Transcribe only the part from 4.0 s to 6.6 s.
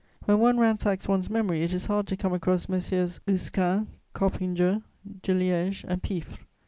Coppinger, Deliège and Piffre.